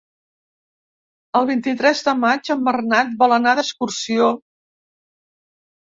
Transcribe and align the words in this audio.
El 1.41 1.45
vint-i-tres 1.51 2.01
de 2.09 2.15
maig 2.23 2.51
en 2.57 2.65
Bernat 2.71 3.15
vol 3.23 3.39
anar 3.39 3.57
d'excursió. 3.61 4.35